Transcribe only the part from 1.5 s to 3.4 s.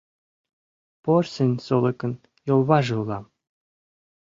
солыкын йолваже улам